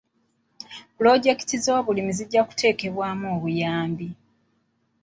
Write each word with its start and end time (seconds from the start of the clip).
Pulojekiti 0.95 1.55
z'obulimi 1.63 2.11
zijja 2.17 2.41
kuteekebwamu 2.47 3.25
obuyambi. 3.35 4.09